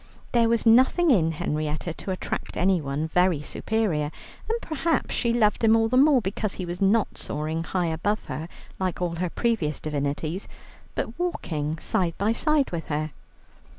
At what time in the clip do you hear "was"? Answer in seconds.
0.49-0.65, 6.65-6.81